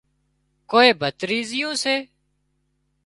ڪوئي 0.71 0.89
ڀتريزيون 1.01 1.71
سي 1.83 1.95